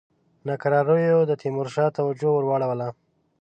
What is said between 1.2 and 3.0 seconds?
د تیمورشاه توجه ور واړوله.